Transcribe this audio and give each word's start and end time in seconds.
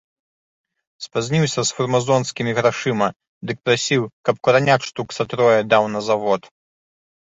Спазніўся 1.05 1.65
з 1.65 1.69
фармазонскімі 1.81 2.51
грашыма, 2.61 3.07
дык 3.47 3.57
прасіў, 3.69 4.01
каб 4.27 4.35
куранят 4.49 4.81
штук 4.93 5.07
са 5.21 5.31
трое 5.33 5.57
даў 5.75 5.83
на 5.97 6.07
завод. 6.13 6.55